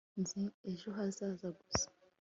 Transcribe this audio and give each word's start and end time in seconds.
Nzi 0.21 0.41
ejo 0.71 0.87
hazaza 0.97 1.47
gusa 1.57 1.85